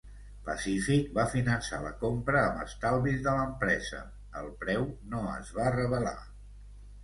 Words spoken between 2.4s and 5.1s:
amb estalvis de l'empresa. El preu